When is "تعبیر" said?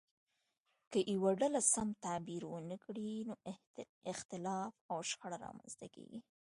2.03-2.43